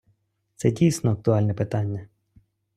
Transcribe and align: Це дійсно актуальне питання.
Це 0.55 0.71
дійсно 0.71 1.11
актуальне 1.11 1.53
питання. 1.53 2.07